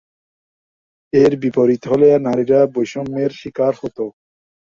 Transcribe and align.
এর 1.13 1.31
বিপরীত 1.41 1.83
হলে 1.91 2.09
নারীরা 2.25 2.59
বৈষম্যের 2.73 3.31
শিকার 3.39 3.73
হতো। 3.81 4.05